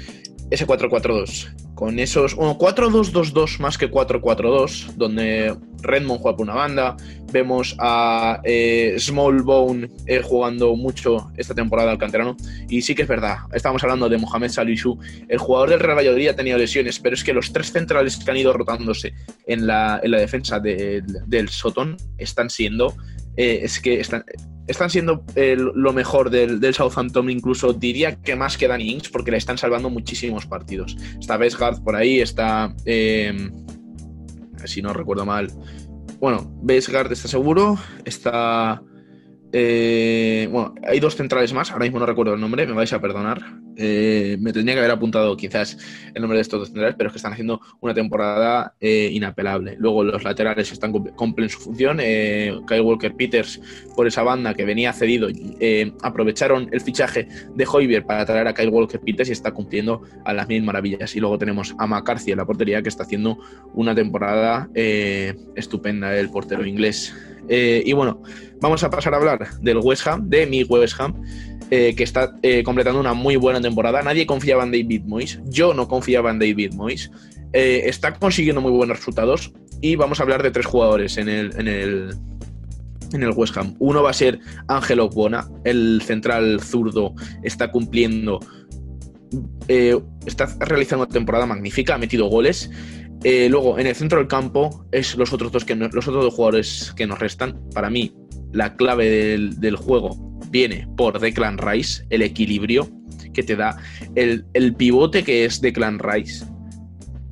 [0.51, 1.55] ese 4-4-2.
[1.75, 6.97] Con esos, bueno, 4-2-2-2 más que 4-4-2, donde Redmond juega por una banda.
[7.33, 12.37] Vemos a eh, Smallbone eh, jugando mucho esta temporada al canterano.
[12.69, 14.99] Y sí que es verdad, estamos hablando de Mohamed Salisu.
[15.29, 18.31] El jugador del Real Valladolid ha tenido lesiones, pero es que los tres centrales que
[18.31, 19.15] han ido rotándose
[19.47, 22.95] en la, defensa del Sotón están siendo.
[23.41, 24.25] Es que están,
[24.67, 29.31] están siendo eh, lo mejor del, Southampton, incluso diría que más que Danny Ings, porque
[29.31, 30.97] le están salvando muchísimos partidos.
[31.19, 32.75] Está Vesgard por ahí, está.
[32.85, 33.51] Eh,
[34.65, 35.51] si no recuerdo mal.
[36.21, 38.83] Bueno, Vesgard está seguro, está.
[39.53, 43.01] Eh, bueno, hay dos centrales más, ahora mismo no recuerdo el nombre, me vais a
[43.01, 43.41] perdonar.
[43.77, 45.79] Eh, me tendría que haber apuntado quizás
[46.15, 49.77] el nombre de estos dos centrales, pero es que están haciendo una temporada eh, inapelable.
[49.79, 51.99] Luego los laterales están cumplen su función.
[51.99, 53.61] Kyle Walker Peters
[53.97, 55.29] por esa banda que venía cedido,
[56.03, 60.33] aprovecharon el fichaje de Hoybier para traer a Kyle Walker Peters y está cumpliendo a
[60.33, 61.17] las mil maravillas.
[61.17, 63.39] Y luego tenemos a McCarthy en la portería que está haciendo
[63.75, 67.15] una temporada estupenda, el portero inglés.
[67.49, 68.23] Y bueno,
[68.61, 71.15] vamos a pasar a hablar del West Ham, de mi West Ham,
[71.71, 74.03] eh, que está eh, completando una muy buena temporada.
[74.03, 77.11] Nadie confiaba en David Moyes, yo no confiaba en David Moyes.
[77.53, 81.53] Eh, está consiguiendo muy buenos resultados y vamos a hablar de tres jugadores en el,
[81.59, 82.15] en el,
[83.13, 83.77] en el West Ham.
[83.79, 88.41] Uno va a ser Ángelo Buona, el central zurdo, está cumpliendo,
[90.27, 92.69] está realizando una temporada magnífica, ha metido goles.
[93.23, 96.93] Luego, en el centro del campo, es los otros dos que los otros dos jugadores
[96.97, 97.61] que nos restan.
[97.75, 98.15] Para mí,
[98.53, 99.09] la clave
[99.59, 100.17] del, juego
[100.51, 102.89] viene por Declan Rice, el equilibrio
[103.33, 103.77] que te da,
[104.17, 106.45] el, pivote que es Declan Rice.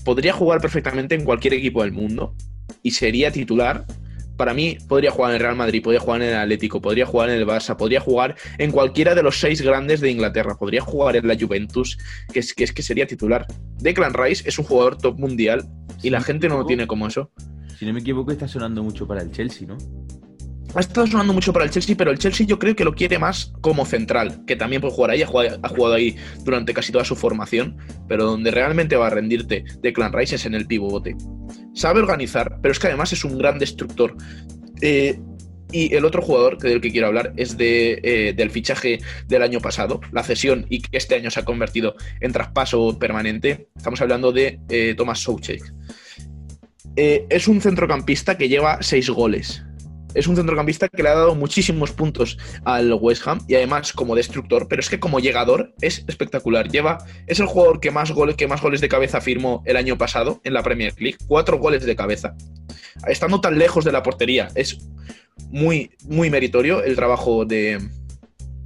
[0.04, 2.34] Podría jugar perfectamente en cualquier equipo del mundo
[2.82, 3.84] y sería titular.
[4.36, 7.30] Para mí, podría jugar en el Real Madrid, podría jugar en el Atlético, podría jugar
[7.30, 11.16] en el Barça, podría jugar en cualquiera de los seis grandes de Inglaterra, podría jugar
[11.16, 11.98] en la Juventus,
[12.32, 13.46] que es que, es que sería titular.
[13.80, 15.68] Declan Rice es un jugador top mundial
[16.02, 17.30] y la gente no lo tiene como eso.
[17.78, 19.76] Si no me equivoco, está sonando mucho para el Chelsea, ¿no?
[20.74, 23.18] ha estado sonando mucho para el Chelsea, pero el Chelsea yo creo que lo quiere
[23.18, 27.16] más como central, que también puede jugar ahí, ha jugado, ahí durante casi toda su
[27.16, 31.16] formación, pero donde realmente va a rendirte de Clan Rice es en el pivote.
[31.74, 34.14] Sabe organizar, pero es que además es un gran destructor.
[34.80, 35.18] Eh,
[35.70, 39.60] y el otro jugador del que quiero hablar es de, eh, del fichaje del año
[39.60, 43.68] pasado, la cesión y que este año se ha convertido en traspaso permanente.
[43.76, 45.20] Estamos hablando de eh, Thomas
[46.98, 47.26] Soucek.
[47.30, 49.62] es un centrocampista que lleva seis goles
[50.14, 54.14] es un centrocampista que le ha dado muchísimos puntos al West Ham y además como
[54.14, 56.68] destructor, pero es que como llegador es espectacular.
[56.68, 59.98] Lleva, es el jugador que más goles, que más goles de cabeza firmó el año
[59.98, 62.34] pasado en la Premier League, cuatro goles de cabeza.
[63.06, 64.78] Estando tan lejos de la portería, es
[65.50, 67.78] muy, muy meritorio el trabajo de,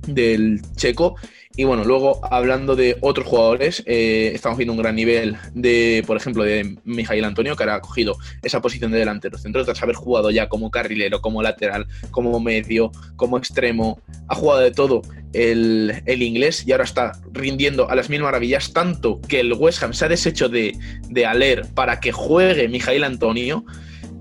[0.07, 1.17] del checo
[1.55, 6.17] y bueno, luego hablando de otros jugadores, eh, estamos viendo un gran nivel de, por
[6.17, 9.97] ejemplo, de Mijail Antonio, que ahora ha cogido esa posición de delantero centro tras haber
[9.97, 14.01] jugado ya como carrilero, como lateral, como medio, como extremo.
[14.29, 15.03] Ha jugado de todo
[15.35, 19.93] el, inglés y ahora está rindiendo a las mil maravillas, tanto que el West Ham
[19.93, 20.75] se ha deshecho de,
[21.09, 23.67] de Aler para que juegue Mijail Antonio.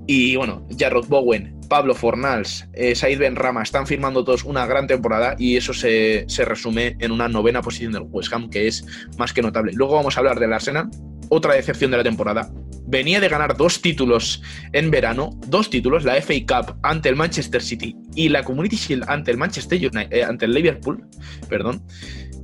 [0.05, 4.87] Y bueno, Jarrod Bowen Pablo Fornals, eh, Said Ben Rama están firmando todos una gran
[4.87, 8.85] temporada y eso se, se, resume en una novena posición del West Ham, que es
[9.17, 9.71] más que notable.
[9.73, 10.89] Luego vamos a hablar del Arsenal,
[11.29, 12.51] otra decepción de la temporada.
[12.87, 14.41] Venía de ganar dos títulos
[14.73, 19.05] en verano, dos títulos, la FA Cup ante el Manchester City y la Community Shield
[19.07, 21.07] ante el Manchester United, eh, ante el Liverpool,
[21.47, 21.83] perdón.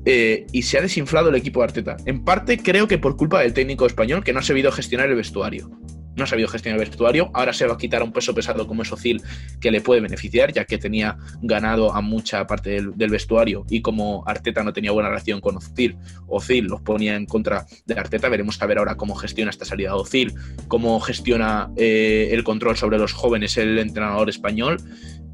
[0.06, 1.98] Eh, y se ha desinflado el equipo de Arteta.
[2.06, 5.16] En parte creo que por culpa del técnico español que no ha sabido gestionar el
[5.18, 5.70] vestuario
[6.18, 7.30] no ha sabido gestionar el vestuario.
[7.34, 9.22] Ahora se va a quitar un peso pesado como es Ozil,
[9.62, 13.66] que le puede beneficiar, ya que tenía ganado a mucha parte del, vestuario.
[13.70, 15.96] Y como Arteta no tenía buena relación con Ozil,
[16.28, 18.30] Ozil los ponía en contra de Arteta.
[18.30, 20.34] Veremos a ver ahora cómo gestiona esta salida de Ozil,
[20.68, 24.78] cómo gestiona eh, el control sobre los jóvenes el entrenador español.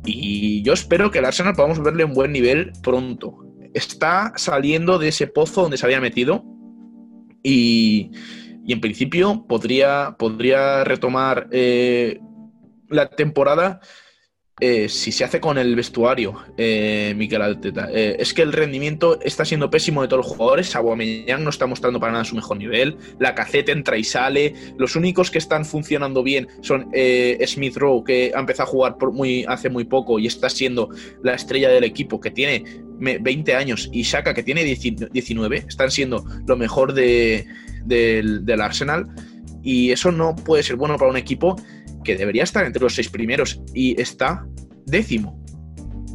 [0.05, 3.37] Y yo espero que el Arsenal podamos verle un buen nivel pronto.
[3.73, 6.43] Está saliendo de ese pozo donde se había metido.
[7.41, 8.11] Y
[8.65, 12.19] y en principio podría, podría retomar eh,
[12.89, 13.81] la temporada
[14.59, 17.89] eh, si se hace con el vestuario, eh, Miquel Alteta.
[17.91, 20.75] es que el rendimiento está siendo pésimo de todos los jugadores.
[20.75, 22.95] Aubameyang no está mostrando para nada su mejor nivel.
[23.19, 24.53] La caceta entra y sale.
[24.77, 26.89] Los únicos que están funcionando bien son
[27.45, 30.89] Smith Rowe, que ha empezado a jugar por muy, hace muy poco y está siendo
[31.23, 32.63] la estrella del equipo, que tiene
[32.99, 35.65] 20 años, y Shaka, que tiene 19.
[35.67, 37.47] Están siendo lo mejor de,
[37.85, 39.07] del, Arsenal
[39.61, 41.55] y eso no puede ser bueno para un equipo
[42.03, 44.45] que debería estar entre los seis primeros y está
[44.85, 45.41] décimo.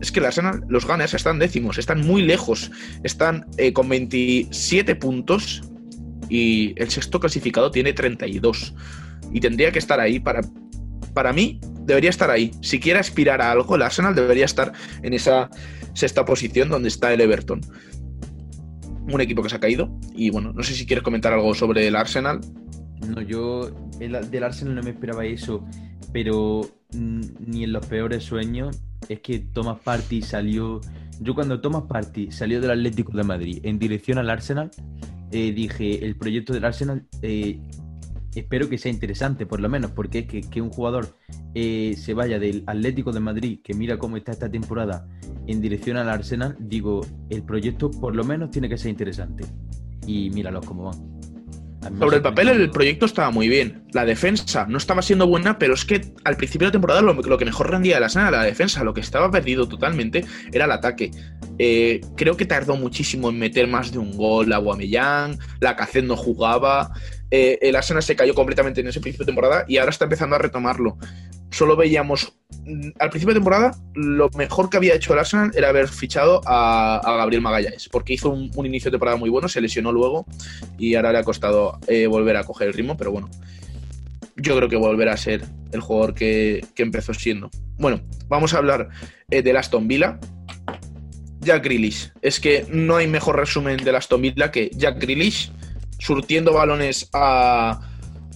[0.01, 2.71] Es que el Arsenal, los Gunners están décimos, están muy lejos,
[3.03, 5.63] están eh, con 27 puntos
[6.29, 8.75] y el sexto clasificado tiene 32.
[9.33, 10.43] Y tendría que estar ahí para,
[11.15, 12.53] para mí, debería estar ahí.
[12.61, 15.51] Si quiere aspirar a algo, el Arsenal debería estar en esa
[15.95, 17.61] sexta posición donde está el Everton
[19.13, 19.91] un equipo que se ha caído.
[20.15, 22.41] Y bueno, no sé si quieres comentar algo sobre el Arsenal.
[23.07, 25.65] No, yo del Arsenal no me esperaba eso,
[26.13, 30.81] pero ni en los peores sueños es que Thomas Party salió.
[31.21, 34.71] Yo cuando Thomas Party salió del Atlético de Madrid en dirección al Arsenal,
[35.31, 37.61] eh, dije, el proyecto del Arsenal eh,
[38.35, 41.17] espero que sea interesante, por lo menos, porque es que, que un jugador
[41.55, 45.07] eh, se vaya del Atlético de Madrid, que mira cómo está esta temporada,
[45.47, 49.45] en dirección al Arsenal, digo, el proyecto por lo menos tiene que ser interesante.
[50.07, 51.19] Y míralos cómo van.
[51.99, 53.85] Sobre el papel, el proyecto estaba muy bien.
[53.93, 57.39] La defensa no estaba siendo buena, pero es que al principio de la temporada lo,
[57.39, 58.83] que mejor rendía de la escena era la defensa.
[58.83, 61.13] Lo que estaba perdido totalmente era el ataque.
[61.59, 65.39] Eh, creo que tardó muchísimo en meter más de un gol a Guamellán.
[65.61, 66.93] La Cacet no jugaba.
[67.31, 70.37] Eh, el Arsenal se cayó completamente en ese principio de temporada y ahora está empezando
[70.37, 70.97] a retomarlo.
[71.51, 72.33] Solo veíamos
[72.65, 76.41] mm, al principio de temporada lo mejor que había hecho el Arsenal era haber fichado
[76.47, 80.27] a, Gabriel Magallanes, porque hizo un, inicio de temporada muy bueno, se lesionó luego
[80.79, 83.29] y ahora le ha costado eh, volver a coger el ritmo, pero bueno,
[84.37, 87.51] yo creo que volverá a ser el jugador que, empezó siendo.
[87.77, 88.89] Bueno, vamos a hablar
[89.31, 90.19] eh, del Aston Villa.
[91.41, 92.13] Jack Grealish.
[92.21, 95.53] Es que no hay mejor resumen del Aston Villa que Jack Grealish
[95.99, 97.81] surtiendo balones a,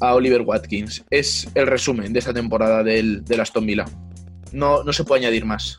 [0.01, 1.05] Oliver Watkins.
[1.11, 3.85] Es el resumen de esta temporada del, Aston Villa.
[4.51, 5.79] No, no se puede añadir más.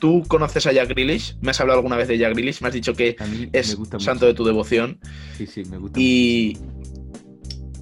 [0.00, 1.36] ¿Tú conoces a Jack Grealish?
[1.40, 2.60] ¿Me has hablado alguna vez de Jack Grealish?
[2.60, 3.16] Me has dicho que
[3.52, 4.98] es santo de tu devoción.
[5.38, 5.98] Sí, sí, me gusta.
[5.98, 6.58] Y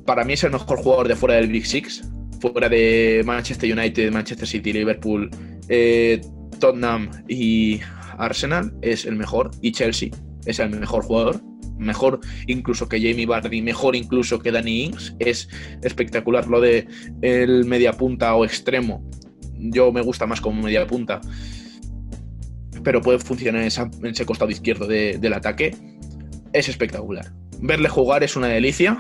[0.04, 2.04] para mí es el mejor jugador de fuera del Big Six.
[2.40, 5.30] Fuera de Manchester United, Manchester City, Liverpool,
[5.68, 6.20] eh,
[6.60, 7.80] Tottenham y
[8.18, 9.50] Arsenal es el mejor.
[9.62, 10.10] Y Chelsea
[10.44, 11.40] es el mejor jugador
[11.78, 15.14] mejor incluso que Jamie Vardy, mejor incluso que Danny Ings.
[15.18, 15.48] Es
[15.82, 16.86] espectacular lo de
[17.22, 19.08] el media punta o extremo.
[19.58, 21.20] Yo me gusta más como media punta,
[22.84, 25.76] pero puede funcionar en, ese costado izquierdo del ataque.
[26.52, 27.32] Es espectacular.
[27.60, 28.98] Verle jugar es una delicia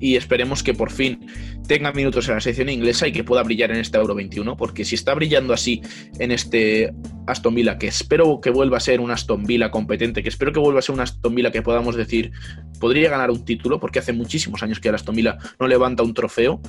[0.00, 1.26] y esperemos que por fin
[1.68, 4.84] tenga minutos en la sección inglesa y que pueda brillar en este Euro 21, porque
[4.84, 5.82] si está brillando así
[6.18, 6.92] en este
[7.26, 10.58] Aston Villa, que espero que vuelva a ser un Aston Villa competente, que espero que
[10.58, 12.32] vuelva a ser un Aston Villa que podamos decir
[12.80, 16.14] podría ganar un título, porque hace muchísimos años que el Aston Villa no levanta un
[16.14, 16.60] trofeo.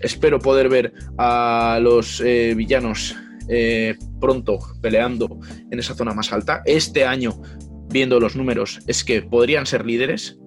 [0.00, 3.14] Espero poder ver a los eh, villanos
[3.48, 5.38] eh, pronto peleando
[5.70, 6.62] en esa zona más alta.
[6.64, 7.40] Este año,
[7.88, 10.38] viendo los números, es que podrían ser líderes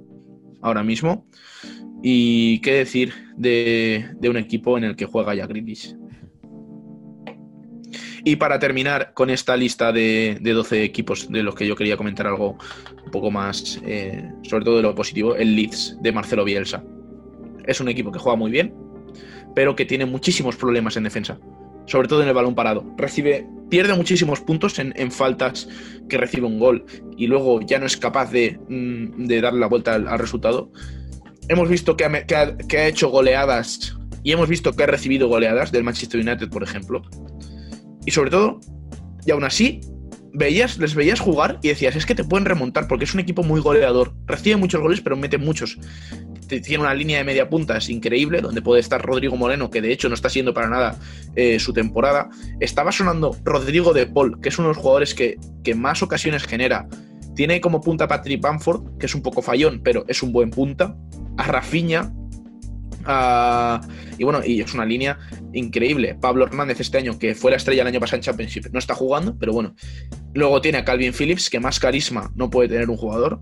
[0.62, 1.28] ahora mismo.
[2.02, 5.96] Y qué decir de, un equipo en el que juega ya Grealish.
[8.24, 12.28] Y para terminar con esta lista de, 12 equipos de los que yo quería comentar
[12.28, 12.58] algo
[13.06, 16.84] un poco más, eh, sobre todo de lo positivo, el Leeds de Marcelo Bielsa.
[17.66, 18.74] Es un equipo que juega muy bien,
[19.56, 21.40] pero que tiene muchísimos problemas en defensa,
[21.86, 22.86] sobre todo en el balón parado.
[22.98, 25.70] Recibe, pierde muchísimos puntos en, faltas
[26.10, 26.86] que recibe un gol
[27.18, 30.72] y luego ya no es capaz de, mm, darle la vuelta al resultado
[31.50, 36.22] hemos visto que ha, hecho goleadas Y hemos visto que ha recibido goleadas del Manchester
[36.22, 37.02] United, por ejemplo.
[38.06, 38.60] Y sobre todo,
[39.26, 39.82] y aún así,
[40.34, 43.44] veías, les veías jugar y decías, es que te pueden remontar porque es un equipo
[43.44, 44.14] muy goleador.
[44.26, 45.78] Recibe muchos goles, pero mete muchos.
[46.48, 49.92] Tiene una línea de media punta es increíble, donde puede estar Rodrigo Moreno, que de
[49.92, 51.00] hecho no está siendo para nada
[51.36, 52.30] eh, su temporada.
[52.60, 56.44] Estaba sonando Rodrigo de Paul, que es uno de los jugadores que, que más ocasiones
[56.44, 56.88] genera.
[57.36, 60.96] Tiene como punta Patrick Bamford, que es un poco fallón, pero es un buen punta.
[61.40, 62.12] A Rafinha,
[64.18, 65.18] y bueno, y es una línea
[65.54, 66.16] increíble.
[66.20, 68.94] Pablo Hernández este año, que fue la estrella el año pasado en Championship, no está
[68.94, 69.76] jugando, pero bueno.
[70.34, 73.40] Luego tiene a Calvin Phillips, que más carisma no puede tener un jugador.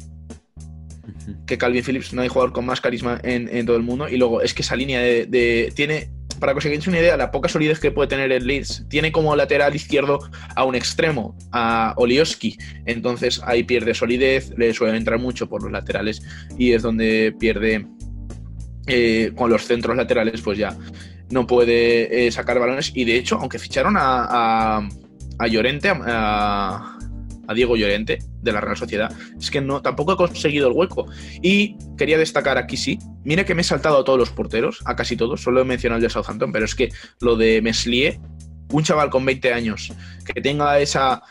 [1.46, 4.08] Que Calvin Phillips no hay jugador con más carisma en, todo el mundo.
[4.08, 7.32] Y luego es que esa línea de, tiene para que os hagáis una idea, la
[7.32, 10.20] poca solidez que puede tener el Leeds, tiene como lateral izquierdo
[10.56, 12.58] a un extremo, a Olioski.
[12.86, 16.22] Entonces ahí pierde solidez, le suele entrar mucho por los laterales
[16.58, 17.86] y es donde pierde
[18.88, 20.78] eh, con los centros laterales, pues ya
[21.30, 22.92] no puede eh, sacar balones.
[22.94, 24.78] Y de hecho, aunque ficharon a,
[25.40, 26.97] a, Llorente, a,
[27.54, 31.08] Diego Llorente de la Real Sociedad, es que no, tampoco ha conseguido el hueco.
[31.42, 34.96] Y quería destacar aquí sí, mire que me he saltado a todos los porteros, a
[34.96, 36.90] casi todos, solo he mencionado el de Southampton, pero es que
[37.22, 38.20] lo de Meslier,
[38.72, 39.94] un chaval con 20 años,
[40.26, 41.22] que tenga esa,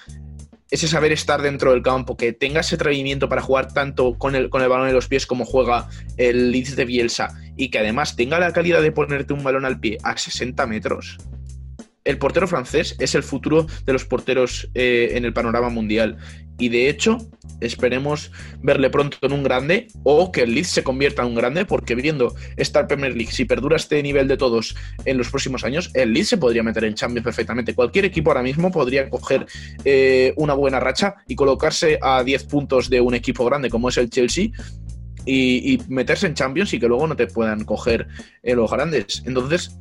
[0.71, 4.51] ese saber estar dentro del campo, que tenga ese atrevimiento para jugar tanto con el,
[4.51, 8.17] con el balón en los pies como juega el Leeds de Bielsa y que además
[8.17, 11.19] tenga la calidad de ponerte un balón al pie a 60 metros.
[12.07, 16.17] El portero francés es el futuro de los porteros eh, en el panorama mundial
[16.59, 17.19] y de hecho
[17.61, 18.31] esperemos
[18.63, 21.95] verle pronto en un grande o que el Leeds se convierta en un grande porque
[21.95, 26.13] viendo esta Premier League, si perdura este nivel de todos en los próximos años, el
[26.13, 27.75] Leeds se podría meter en Champions perfectamente.
[27.75, 29.47] Cualquier equipo ahora mismo podría coger
[29.85, 33.97] eh, una buena racha y colocarse a 10 puntos de un equipo grande como es
[33.99, 34.51] el Chelsea
[35.27, 38.07] y, meterse en Champions y que luego no te puedan coger
[38.43, 39.23] en los grandes.
[39.27, 39.77] Entonces,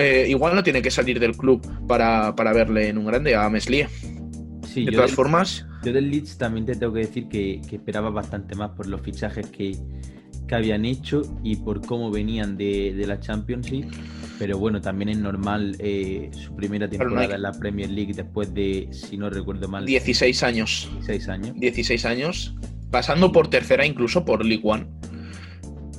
[0.00, 3.88] eh, igual no tiene que salir del club para, verle en un grande a Meslier.
[4.66, 5.66] Sí, de todas formas.
[5.82, 9.46] Yo del Leeds también te tengo que decir que, esperaba bastante más por los fichajes
[9.46, 9.76] que,
[10.52, 13.86] habían hecho y por cómo venían de, la Championship.
[14.38, 18.88] Pero bueno, también es normal eh, su primera temporada en la Premier League después de,
[18.90, 20.90] si no recuerdo mal, 16 años.
[21.06, 21.54] 16 años.
[21.60, 22.54] 16 años
[22.90, 24.86] pasando por tercera incluso por League One.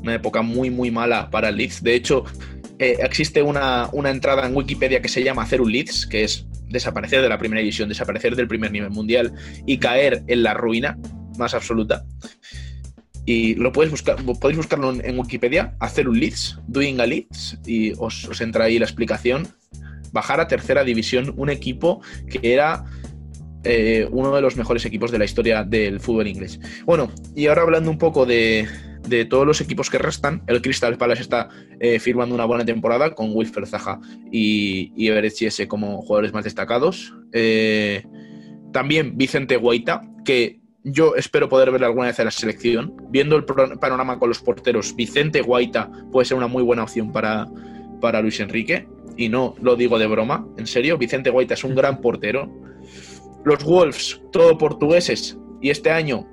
[0.02, 1.84] Una época muy, muy mala para el Leeds.
[1.84, 2.26] De hecho,
[2.82, 7.22] eh, existe una, entrada en Wikipedia que se llama hacer un Leeds, que es desaparecer
[7.22, 9.34] de la primera división, desaparecer del primer nivel mundial
[9.68, 10.98] y caer en la ruina
[11.38, 12.04] más absoluta.
[13.24, 17.94] Y lo puedes buscar, podéis buscarlo en, Wikipedia, hacer un Leeds, doing a Leeds, y
[18.00, 19.48] os, os entra ahí la explicación.
[20.12, 22.86] Bajar a tercera división, un equipo que era
[23.64, 26.60] eh, uno de los mejores equipos de la historia del fútbol inglés.
[26.84, 28.68] Bueno, y ahora hablando un poco de,
[29.30, 33.32] todos los equipos que restan, el Crystal Palace está eh, firmando una buena temporada con
[33.34, 34.00] Wilfred Zaha
[34.32, 37.14] y, y Everett como jugadores más destacados.
[37.34, 38.04] Eh,
[38.72, 42.96] también Vicente Guaita, que yo espero poder ver alguna vez en la selección.
[43.10, 47.48] Viendo el panorama con los porteros, Vicente Guaita puede ser una muy buena opción para,
[48.00, 48.88] para Luis Enrique.
[49.18, 52.50] Y no lo digo de broma, en serio, Vicente Guaita es un gran portero
[53.44, 56.28] los Wolves, todo portugueses, y este año,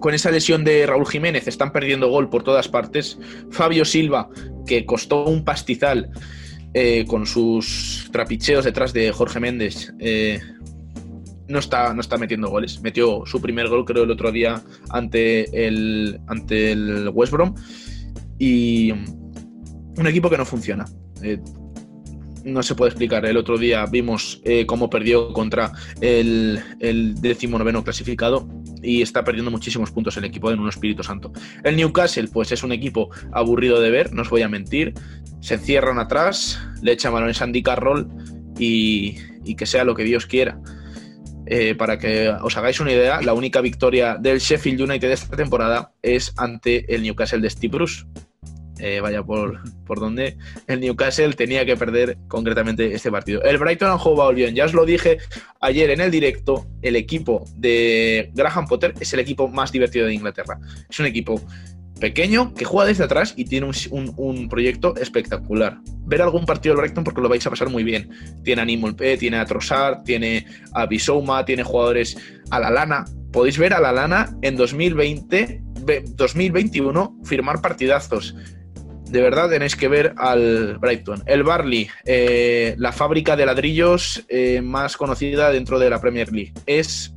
[0.00, 3.18] con esa lesión de Raúl Jiménez, están perdiendo gol por todas partes.
[3.50, 4.28] Fabio Silva,
[4.66, 6.10] que costó un pastizal
[6.74, 10.40] eh, con sus trapicheos detrás de Jorge Méndez, eh,
[11.48, 12.80] no, está, no está metiendo goles.
[12.80, 17.54] Metió su primer gol, creo, el otro día ante el, ante el West Brom.
[18.38, 20.86] Y un equipo que no funciona.
[21.22, 21.38] Eh,
[22.44, 23.24] no se puede explicar.
[23.26, 27.14] El otro día vimos eh, cómo perdió contra el, el
[27.48, 28.48] noveno clasificado
[28.82, 31.32] y está perdiendo muchísimos puntos el equipo de un Espíritu Santo.
[31.64, 34.94] El Newcastle, pues es un equipo aburrido de ver, no os voy a mentir.
[35.40, 38.08] Se encierran atrás, le echan balones a Andy Carroll
[38.58, 39.16] y,
[39.56, 40.60] que sea lo que Dios quiera.
[41.46, 45.36] Eh, para que os hagáis una idea, la única victoria del Sheffield United de esta
[45.36, 48.04] temporada es ante el Newcastle de Steve Bruce.
[48.80, 53.42] Eh, vaya por, por donde el Newcastle tenía que perder concretamente este partido.
[53.42, 55.18] El Brighton ha jugado bien, ya os lo dije
[55.60, 60.14] ayer en el directo, el equipo de Graham Potter es el equipo más divertido de
[60.14, 60.58] Inglaterra.
[60.88, 61.40] Es un equipo
[62.00, 65.78] pequeño que juega desde atrás y tiene un, proyecto espectacular.
[66.06, 68.10] Ver algún partido del Brighton porque lo vais a pasar muy bien.
[68.42, 72.16] Tiene a Nimolpe, tiene a Trossard, tiene a Bisouma, tiene jugadores
[72.50, 73.04] a la lana.
[73.30, 75.62] Podéis ver a la lana en 2020,
[76.16, 78.34] 2021 firmar partidazos
[79.10, 81.22] de verdad tenéis que ver al Brighton.
[81.26, 86.52] El Barley, eh, la fábrica de ladrillos eh, más conocida dentro de la Premier League.
[86.66, 87.12] Es,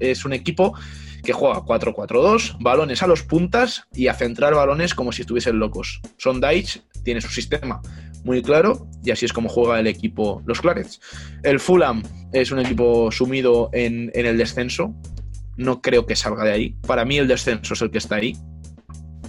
[0.00, 0.74] es un equipo
[1.22, 6.00] que juega 4-4-2, balones a los puntas y a centrar balones como si estuviesen locos.
[6.16, 7.80] Son Deitch tiene su sistema
[8.24, 11.00] muy claro y así es como juega el equipo los Clarets.
[11.42, 12.02] El Fulham
[12.32, 14.94] es un equipo sumido en, en el descenso,
[15.56, 16.76] no creo que salga de ahí.
[16.86, 18.36] Para mí el descenso es el que está ahí,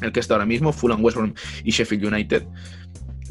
[0.02, 1.34] el que está ahora mismo, Fulham, West Brom
[1.64, 2.44] y Sheffield United.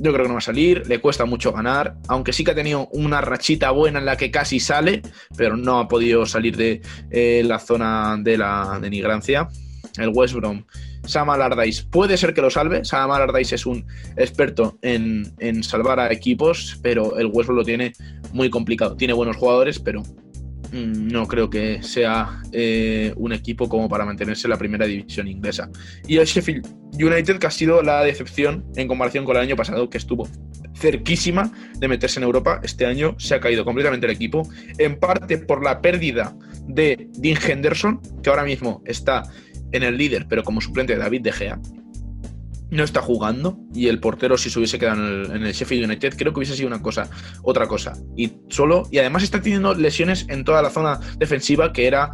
[0.00, 2.54] Yo creo que no va a salir, le cuesta mucho ganar, aunque sí que ha
[2.54, 5.02] tenido una rachita buena en la que casi sale,
[5.36, 9.48] pero no ha podido salir de eh, la zona de la denigrancia.
[9.96, 10.64] El West Brom,
[11.04, 12.84] Sam Allardyce, puede ser que lo salve.
[12.84, 13.84] Sam Allardyce es un
[14.16, 17.92] experto en, en salvar a equipos, pero el West Brom lo tiene
[18.32, 18.94] muy complicado.
[18.94, 20.04] Tiene buenos jugadores, pero
[20.72, 25.70] no creo que sea eh, un equipo como para mantenerse en la primera división inglesa.
[26.06, 29.88] Y el Sheffield United, que ha sido la decepción en comparación con el año pasado,
[29.88, 30.28] que estuvo
[30.76, 34.48] cerquísima de meterse en Europa, este año se ha caído completamente el equipo,
[34.78, 39.22] en parte por la pérdida de Dean Henderson, que ahora mismo está
[39.72, 41.60] en el líder, pero como suplente de David De Gea,
[42.70, 46.32] no está jugando y el portero si se hubiese quedado en el, Sheffield United creo
[46.32, 47.08] que hubiese sido una cosa
[47.42, 47.94] otra cosa.
[48.16, 52.10] Y solo y además está teniendo lesiones en toda la zona defensiva que era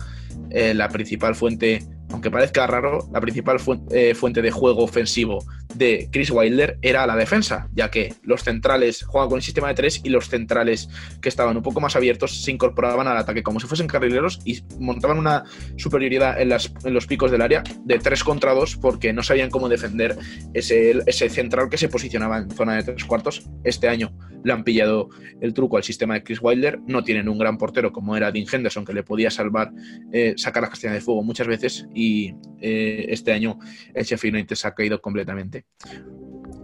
[0.50, 3.56] eh, la principal fuente aunque parezca raro, la principal
[3.90, 5.38] eh, fuente de juego ofensivo
[5.74, 9.74] de Chris Wilder era la defensa, ya que los centrales jugaban con el sistema de
[9.74, 10.88] tres y los centrales
[11.20, 14.62] que estaban un poco más abiertos se incorporaban al ataque como si fuesen carrileros y
[14.78, 15.44] montaban una
[15.76, 20.16] superioridad en, los picos del área de tres contra dos porque no sabían cómo defender
[20.54, 23.48] ese, ese central que se posicionaba en zona de tres cuartos.
[23.64, 25.08] Este año le han pillado
[25.40, 28.46] el truco al sistema de Chris Wilder, no tienen un gran portero como era Dean
[28.50, 29.72] Henderson que le podía salvar,
[30.12, 33.58] eh, sacar la castaña de fuego muchas veces y y eh, este año
[33.94, 35.63] el Sheffield United se ha caído completamente.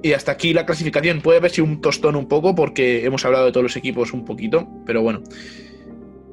[0.03, 1.21] Y hasta aquí la clasificación.
[1.21, 4.69] Puede verse un tostón un poco porque hemos hablado de todos los equipos un poquito,
[4.87, 5.23] pero bueno.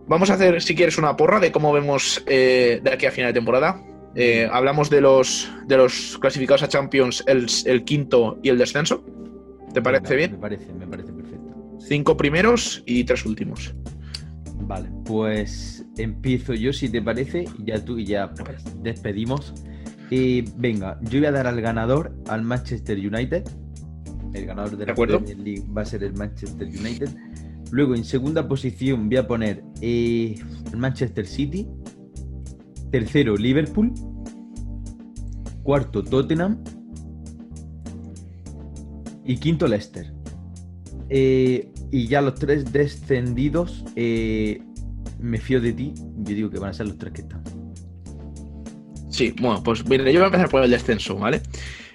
[0.08, 3.34] Vamos a hacer, si quieres, una porra de cómo vemos eh, de aquí a final
[3.34, 3.84] de temporada.
[4.16, 9.04] Eh, hablamos de los, de los clasificados a Champions, el, quinto y el descenso.
[9.74, 10.32] ¿Te parece bien?
[10.32, 11.78] Me parece, me parece perfecto.
[11.80, 13.76] Cinco primeros y tres últimos.
[14.62, 19.54] Vale, pues empiezo yo si te parece, ya tú y ya pues, despedimos.
[20.10, 23.44] Y venga, yo voy a dar al ganador, al Manchester United.
[24.34, 27.10] El ganador de la Premier League va a ser el Manchester United.
[27.72, 30.40] Luego en segunda posición voy a poner eh,
[30.72, 31.68] el Manchester City.
[32.92, 33.94] Tercero, Liverpool.
[35.64, 36.64] Cuarto, Tottenham.
[39.26, 40.14] Y quinto, Leicester.
[41.10, 44.62] Eh, y ya los tres descendidos, eh,
[45.20, 45.94] me fío de ti.
[46.20, 47.44] Yo digo que van a ser los tres que están.
[49.18, 51.42] Sí, bueno, pues yo voy a empezar por el descenso, ¿vale?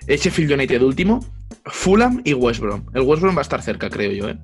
[0.09, 1.25] Sheffield United último,
[1.67, 2.85] Fulham y West Brom.
[2.95, 4.39] El West Brom va a estar cerca, creo yo, ¿eh?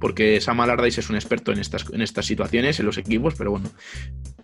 [0.00, 3.50] Porque Sam Allardyce es un experto en estas, en estas situaciones, en los equipos, pero
[3.50, 3.68] bueno,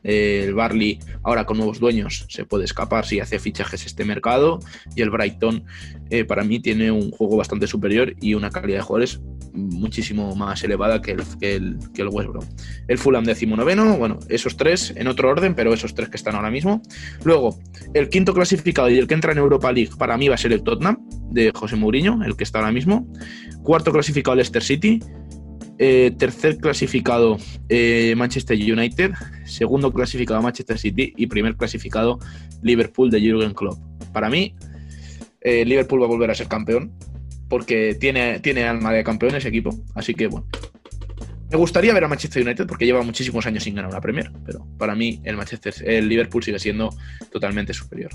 [0.02, 4.58] el Barley ahora con nuevos dueños se puede escapar si hace fichajes este mercado
[4.94, 5.64] y el Brighton
[6.10, 9.20] eh, para mí tiene un juego bastante superior y una calidad de jugadores
[9.52, 12.44] muchísimo más elevada que el, que el, que el West Brom.
[12.88, 16.50] El Fulham noveno, bueno, esos tres en otro orden, pero esos tres que están ahora
[16.50, 16.82] mismo.
[17.24, 17.58] Luego,
[17.94, 20.52] el quinto clasificado y el que entra en Europa League para mí va a ser
[20.52, 20.98] el Tottenham
[21.30, 23.06] de José Mourinho, el que está ahora mismo.
[23.62, 25.00] Cuarto clasificado Leicester City.
[25.78, 27.38] Eh, tercer clasificado
[27.68, 29.12] eh, Manchester United,
[29.44, 32.20] segundo clasificado Manchester City y primer clasificado
[32.62, 33.80] Liverpool de Jürgen Klopp.
[34.12, 34.54] Para mí,
[35.40, 36.92] eh, Liverpool va a volver a ser campeón
[37.52, 39.78] porque tiene, tiene alma de campeón ese equipo.
[39.94, 40.46] Así que bueno.
[41.50, 44.66] Me gustaría ver a Manchester United porque lleva muchísimos años sin ganar una Premier, pero
[44.78, 46.88] para mí el Manchester, el Liverpool sigue siendo
[47.30, 48.10] totalmente superior.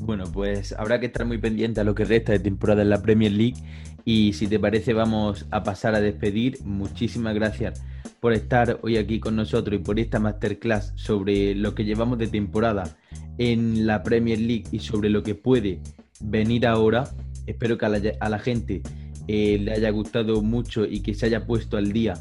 [0.00, 3.00] Bueno, pues habrá que estar muy pendiente a lo que resta de temporada en la
[3.00, 3.56] Premier League
[4.04, 6.58] y si te parece vamos a pasar a despedir.
[6.62, 7.82] Muchísimas gracias
[8.20, 12.26] por estar hoy aquí con nosotros y por esta masterclass sobre lo que llevamos de
[12.26, 12.94] temporada
[13.38, 15.80] en la Premier League y sobre lo que puede
[16.20, 17.08] venir ahora.
[17.46, 18.82] Espero que a la, gente
[19.28, 22.14] eh, le haya gustado mucho y que se haya puesto al día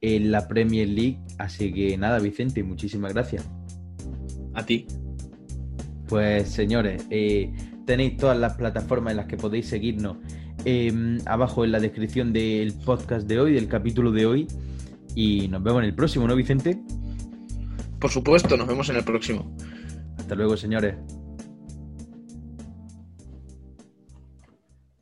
[0.00, 1.18] en la Premier League.
[1.38, 3.48] Así que nada, Vicente, muchísimas gracias.
[4.54, 4.86] A ti.
[6.08, 7.52] Pues señores, eh,
[7.86, 10.16] tenéis todas las plataformas en las que podéis seguirnos
[10.64, 14.46] em, abajo en la descripción del podcast de hoy, del capítulo de hoy.
[15.14, 16.80] Y nos vemos en el próximo, ¿no, Vicente?
[18.00, 19.54] Por supuesto, nos vemos en el próximo.
[20.16, 20.94] Hasta luego, señores.